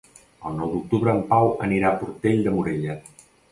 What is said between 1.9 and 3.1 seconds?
a Portell de Morella.